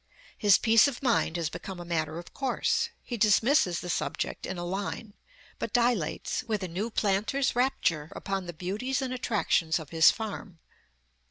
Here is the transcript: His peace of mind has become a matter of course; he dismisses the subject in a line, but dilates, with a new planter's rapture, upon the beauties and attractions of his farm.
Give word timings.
His 0.35 0.57
peace 0.57 0.87
of 0.87 1.03
mind 1.03 1.37
has 1.37 1.51
become 1.51 1.79
a 1.79 1.85
matter 1.85 2.17
of 2.17 2.33
course; 2.33 2.89
he 3.03 3.17
dismisses 3.17 3.81
the 3.81 3.89
subject 3.91 4.47
in 4.47 4.57
a 4.57 4.65
line, 4.65 5.13
but 5.59 5.73
dilates, 5.73 6.41
with 6.45 6.63
a 6.63 6.67
new 6.67 6.89
planter's 6.89 7.55
rapture, 7.55 8.11
upon 8.15 8.47
the 8.47 8.53
beauties 8.53 9.03
and 9.03 9.13
attractions 9.13 9.77
of 9.77 9.91
his 9.91 10.09
farm. 10.09 10.57